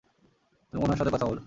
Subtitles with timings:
[0.73, 1.39] তুমি ওনার সাথে কথা বলো।